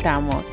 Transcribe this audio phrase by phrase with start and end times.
[0.00, 0.44] Estamos.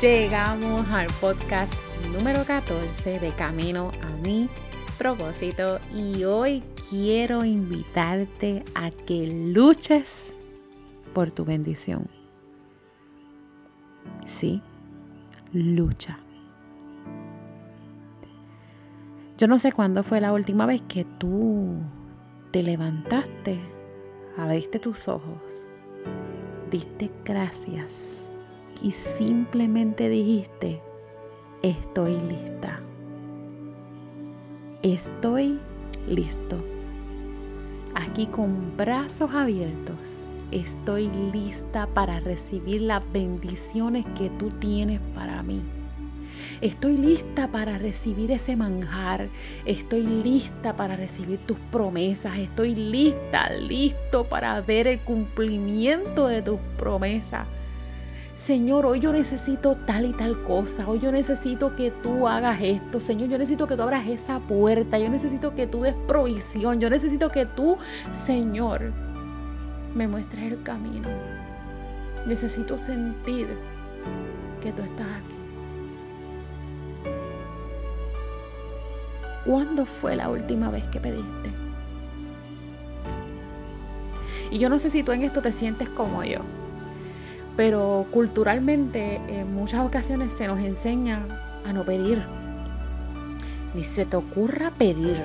[0.00, 1.74] Llegamos al podcast
[2.14, 4.48] número 14 de Camino a mi
[4.96, 10.34] propósito y hoy quiero invitarte a que luches
[11.12, 12.08] por tu bendición.
[14.24, 14.62] Sí,
[15.52, 16.18] lucha.
[19.36, 21.76] Yo no sé cuándo fue la última vez que tú
[22.52, 23.60] te levantaste,
[24.38, 25.66] abriste tus ojos,
[26.70, 28.24] diste gracias
[28.80, 30.80] y simplemente dijiste,
[31.62, 32.80] estoy lista.
[34.82, 35.58] Estoy
[36.08, 36.56] listo.
[37.96, 40.20] Aquí con brazos abiertos,
[40.52, 45.60] estoy lista para recibir las bendiciones que tú tienes para mí.
[46.60, 49.28] Estoy lista para recibir ese manjar.
[49.64, 52.38] Estoy lista para recibir tus promesas.
[52.38, 57.46] Estoy lista, listo para ver el cumplimiento de tus promesas.
[58.34, 63.00] Señor, hoy yo necesito tal y tal cosa, hoy yo necesito que tú hagas esto,
[63.00, 66.88] Señor, yo necesito que tú abras esa puerta, yo necesito que tú des provisión, yo
[66.88, 67.78] necesito que tú,
[68.12, 68.92] Señor,
[69.92, 71.08] me muestres el camino.
[72.26, 73.48] Necesito sentir
[74.62, 75.47] que tú estás aquí.
[79.48, 81.50] ¿Cuándo fue la última vez que pediste?
[84.50, 86.40] Y yo no sé si tú en esto te sientes como yo
[87.58, 91.18] pero culturalmente en muchas ocasiones se nos enseña
[91.66, 92.22] a no pedir.
[93.74, 95.20] Ni se te ocurra pedir.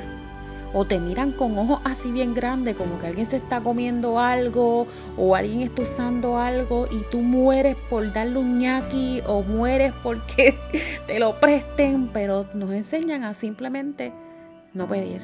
[0.74, 4.88] O te miran con ojos así bien grandes, como que alguien se está comiendo algo
[5.18, 10.58] o alguien está usando algo y tú mueres por darle un ñaki o mueres porque
[11.08, 14.12] te lo presten, pero nos enseñan a simplemente
[14.74, 15.22] no pedir.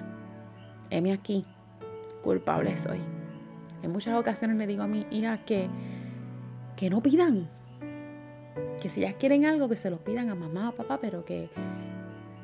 [0.92, 1.46] Heme aquí,
[2.24, 3.00] culpable soy.
[3.82, 5.68] En muchas ocasiones le digo a mi hija que
[6.80, 7.50] que no pidan.
[8.82, 11.50] Que si ya quieren algo, que se los pidan a mamá o papá, pero que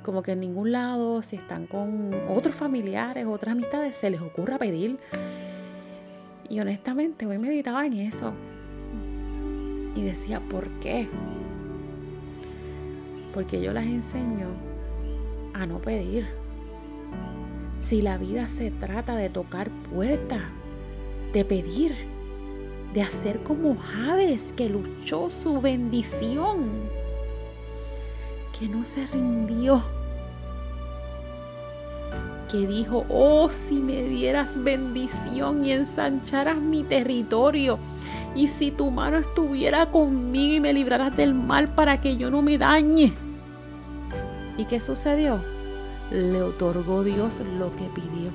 [0.06, 4.60] como que en ningún lado, si están con otros familiares, otras amistades, se les ocurra
[4.60, 5.00] pedir.
[6.48, 8.32] Y honestamente, hoy meditaba en eso.
[9.96, 11.08] Y decía, ¿por qué?
[13.34, 14.50] Porque yo las enseño
[15.56, 16.28] a no pedir.
[17.80, 20.44] Si la vida se trata de tocar puertas,
[21.34, 21.96] de pedir,
[22.94, 26.70] de hacer como Javes que luchó su bendición,
[28.60, 29.95] que no se rindió,
[32.66, 37.80] dijo, oh, si me dieras bendición y ensancharas mi territorio,
[38.36, 42.42] y si tu mano estuviera conmigo y me libraras del mal para que yo no
[42.42, 43.14] me dañe.
[44.58, 45.40] ¿Y qué sucedió?
[46.12, 48.32] Le otorgó Dios lo que pidió.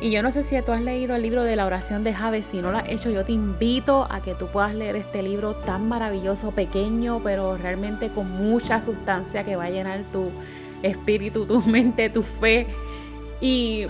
[0.00, 2.46] Y yo no sé si tú has leído el libro de la oración de Javes,
[2.46, 5.54] si no lo has hecho, yo te invito a que tú puedas leer este libro
[5.54, 10.30] tan maravilloso, pequeño, pero realmente con mucha sustancia que va a llenar tu
[10.86, 12.66] espíritu, tu mente, tu fe.
[13.40, 13.86] Y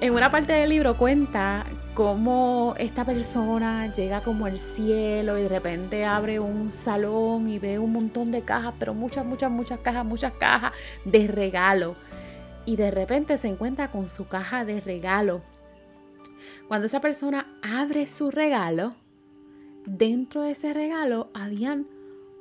[0.00, 1.64] en una parte del libro cuenta
[1.94, 7.78] cómo esta persona llega como al cielo y de repente abre un salón y ve
[7.78, 10.72] un montón de cajas, pero muchas, muchas, muchas cajas, muchas cajas
[11.04, 11.96] de regalo
[12.66, 15.42] y de repente se encuentra con su caja de regalo.
[16.68, 18.94] Cuando esa persona abre su regalo,
[19.86, 21.86] dentro de ese regalo habían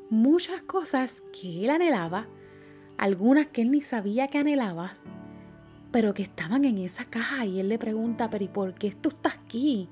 [0.10, 2.28] muchas cosas que él anhelaba,
[2.98, 4.94] algunas que él ni sabía que anhelaba,
[5.92, 9.10] pero que estaban en esa caja y él le pregunta, pero ¿y por qué tú
[9.10, 9.88] estás aquí?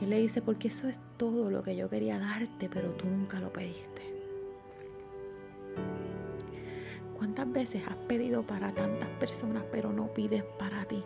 [0.00, 3.06] Y él le dice, porque eso es todo lo que yo quería darte, pero tú
[3.06, 4.02] nunca lo pediste.
[7.16, 11.02] ¿Cuántas veces has pedido para tantas personas pero no pides para ti?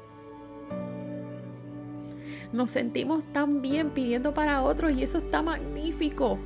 [2.53, 6.39] Nos sentimos tan bien pidiendo para otros y eso está magnífico.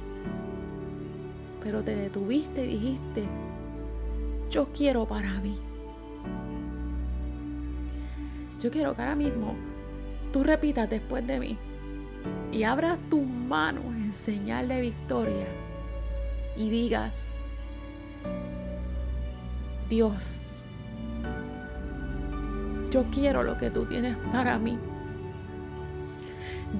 [1.62, 3.24] Pero te detuviste y dijiste,
[4.52, 5.56] yo quiero para mí.
[8.60, 9.56] Yo quiero que ahora mismo
[10.32, 11.58] tú repitas después de mí.
[12.52, 15.46] y abras tus manos en señal de victoria
[16.56, 17.34] y digas,
[19.88, 20.42] Dios,
[22.90, 24.78] yo quiero lo que tú tienes para mí.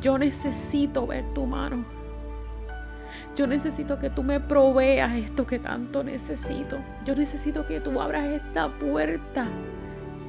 [0.00, 1.84] Yo necesito ver tu mano.
[3.34, 6.78] Yo necesito que tú me proveas esto que tanto necesito.
[7.06, 9.48] Yo necesito que tú abras esta puerta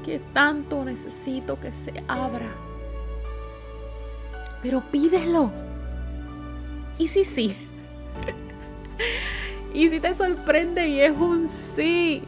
[0.06, 2.48] que tanto necesito que se abra.
[4.62, 5.52] Pero pídelo.
[6.98, 7.56] ¿Y si sí?
[9.74, 12.24] ¿Y si te sorprende y es un sí?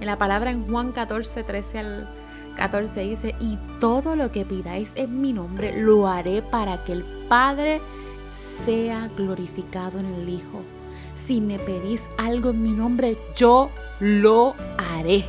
[0.00, 2.08] La palabra en Juan 14, 13 al
[2.56, 7.04] 14 dice, y todo lo que pidáis en mi nombre lo haré para que el
[7.28, 7.80] Padre
[8.36, 10.62] sea glorificado en el Hijo.
[11.16, 15.24] Si me pedís algo en mi nombre, yo lo haré.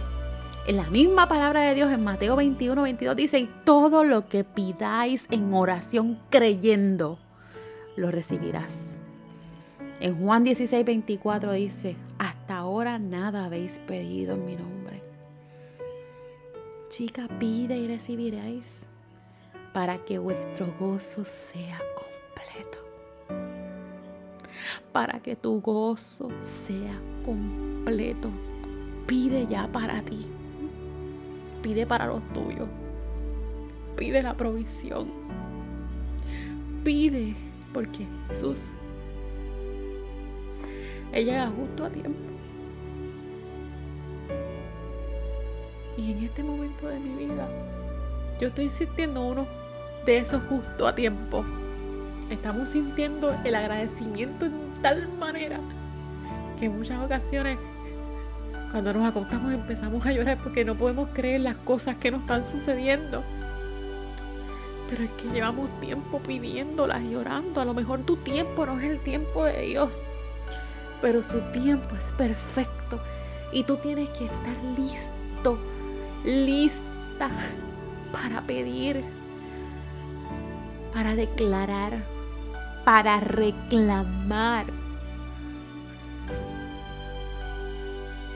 [0.68, 4.44] En la misma palabra de Dios en Mateo 21, 22 dice, y todo lo que
[4.44, 7.18] pidáis en oración creyendo,
[7.96, 8.98] lo recibirás.
[10.02, 15.02] En Juan 16, 24 dice, hasta ahora nada habéis pedido en mi nombre.
[16.90, 18.88] Chica, pide y recibiréis
[19.74, 21.80] para que vuestro gozo sea.
[24.92, 28.30] Para que tu gozo sea completo.
[29.06, 30.28] Pide ya para ti
[31.68, 32.68] pide para los tuyos.
[33.98, 35.08] Pide la provisión.
[36.84, 37.36] Pide
[37.74, 38.76] porque Jesús,
[41.12, 42.20] Él llega justo a tiempo.
[45.98, 47.50] Y en este momento de mi vida,
[48.40, 49.46] yo estoy sintiendo uno
[50.06, 51.44] de esos justo a tiempo.
[52.30, 55.60] Estamos sintiendo el agradecimiento en tal manera
[56.60, 57.58] que en muchas ocasiones
[58.72, 62.44] cuando nos acostamos empezamos a llorar porque no podemos creer las cosas que nos están
[62.44, 63.24] sucediendo.
[64.90, 67.16] Pero es que llevamos tiempo pidiéndolas y.
[67.16, 70.02] A lo mejor tu tiempo no es el tiempo de Dios,
[71.02, 73.00] pero su tiempo es perfecto.
[73.52, 75.58] Y tú tienes que estar listo,
[76.26, 77.30] lista
[78.12, 79.04] para pedir,
[80.94, 81.94] para declarar,
[82.88, 84.66] para reclamar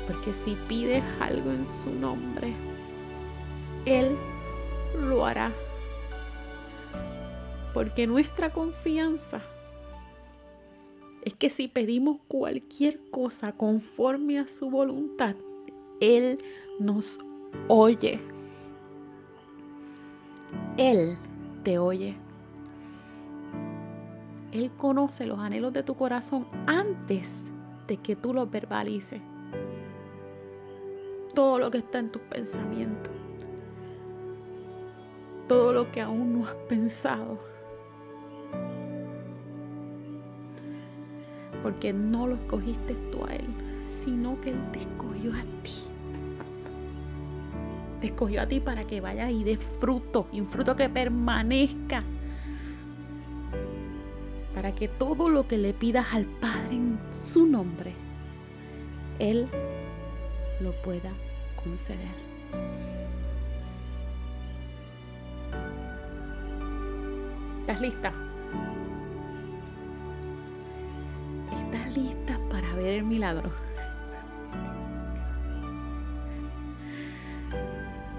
[0.06, 2.54] Porque si pides algo en su nombre,
[3.86, 4.14] Él
[5.00, 5.54] lo hará.
[7.74, 9.40] Porque nuestra confianza
[11.24, 15.36] es que si pedimos cualquier cosa conforme a su voluntad,
[16.02, 16.40] Él
[16.78, 17.20] nos
[17.70, 18.20] oye.
[20.78, 21.18] Él
[21.64, 22.18] te oye.
[24.52, 27.44] Él conoce los anhelos de tu corazón antes
[27.88, 29.22] de que tú los verbalices
[31.34, 33.14] todo lo que está en tus pensamientos,
[35.48, 37.40] todo lo que aún no has pensado.
[41.64, 43.46] Porque no lo escogiste tú a Él,
[43.88, 45.72] sino que Él te escogió a ti.
[48.02, 52.04] Te escogió a ti para que vayas y des fruto, y un fruto que permanezca.
[54.62, 57.94] Para que todo lo que le pidas al Padre en su nombre,
[59.18, 59.48] Él
[60.60, 61.10] lo pueda
[61.64, 61.98] conceder.
[67.62, 68.14] ¿Estás lista?
[71.66, 73.50] ¿Estás lista para ver el milagro?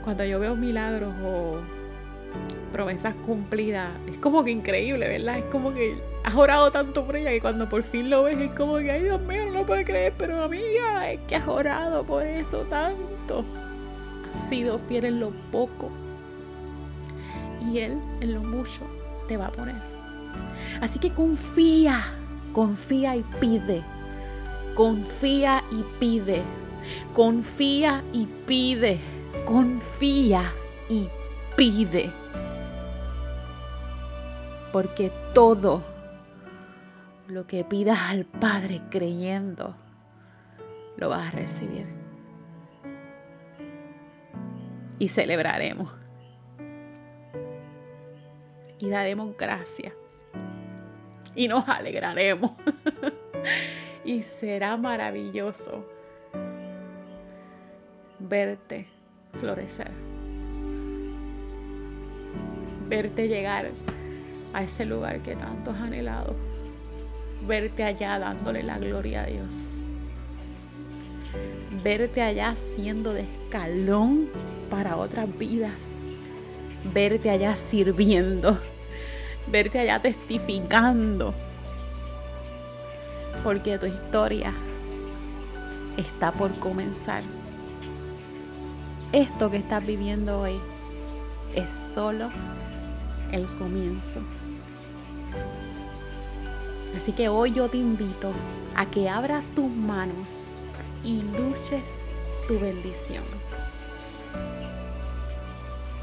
[0.03, 1.61] Cuando yo veo milagros o
[2.73, 5.39] promesas cumplidas, es como que increíble, ¿verdad?
[5.39, 8.53] Es como que has orado tanto por ella que cuando por fin lo ves es
[8.53, 12.05] como que, ay Dios mío, no lo puedo creer, pero amiga, es que has orado
[12.05, 13.45] por eso tanto.
[14.35, 15.91] Has sido fiel en lo poco
[17.71, 18.83] y Él en lo mucho
[19.29, 19.75] te va a poner.
[20.81, 22.03] Así que confía,
[22.53, 23.83] confía y pide.
[24.75, 26.43] Confía y pide.
[27.15, 28.99] Confía y pide.
[29.45, 30.53] Confía
[30.89, 31.09] y
[31.57, 32.11] pide.
[34.73, 35.92] Porque todo
[37.33, 39.75] lo que pidas al Padre creyendo,
[40.99, 41.87] lo vas a recibir.
[44.99, 45.91] Y celebraremos.
[48.79, 49.95] Y daremos gracias.
[51.35, 52.53] Y nos alegraremos.
[54.05, 55.87] y será maravilloso
[58.19, 58.87] verte
[59.41, 59.91] florecer.
[62.91, 63.71] Verte llegar
[64.53, 66.52] a ese lugar que tanto has anhelado
[67.47, 69.71] verte allá dándole la gloria a Dios.
[71.83, 74.29] Verte allá siendo de escalón
[74.71, 75.97] para otras vidas.
[76.85, 78.59] verte allá sirviendo,
[79.47, 81.35] verte allá testificando,
[83.45, 84.53] porque tu historia
[85.97, 87.23] está por comenzar.
[89.13, 90.59] Esto que estás viviendo hoy
[91.55, 92.31] es solo
[93.31, 94.21] el comienzo.
[96.97, 98.33] Así que hoy yo te invito
[98.75, 100.45] a que abras tus manos
[101.05, 102.07] y luches
[102.47, 103.25] tu bendición.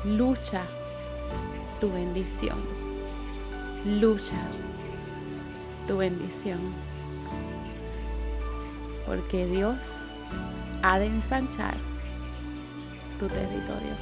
[0.03, 0.63] Lucha
[1.79, 2.58] tu bendición.
[3.86, 4.38] Lucha
[5.88, 6.60] tu bendición.
[9.05, 9.77] Porque Dios
[10.84, 11.75] ha de ensanchar
[13.19, 13.96] tu territorio.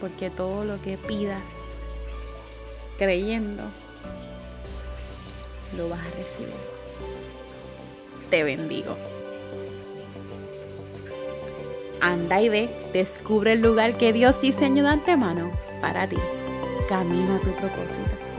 [0.00, 1.61] Porque todo lo que pidas
[2.98, 3.64] creyendo,
[5.76, 6.54] lo vas a recibir.
[8.30, 8.96] Te bendigo.
[12.00, 16.16] Anda y ve, descubre el lugar que Dios diseñó de antemano para ti.
[16.88, 18.31] Camino a tu propósito.